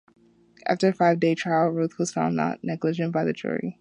After 0.65 0.87
a 0.87 0.93
five-day 0.93 1.35
trial, 1.35 1.69
Routh 1.69 1.99
was 1.99 2.11
found 2.11 2.35
"not 2.35 2.63
negligent" 2.63 3.11
by 3.13 3.23
the 3.23 3.33
jury. 3.33 3.69